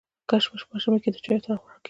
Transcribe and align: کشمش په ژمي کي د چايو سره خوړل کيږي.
کشمش 0.29 0.63
په 0.69 0.75
ژمي 0.81 0.99
کي 1.03 1.09
د 1.11 1.17
چايو 1.23 1.43
سره 1.45 1.57
خوړل 1.59 1.63
کيږي. 1.69 1.77